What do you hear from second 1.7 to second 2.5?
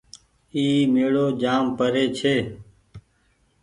پري ڇي۔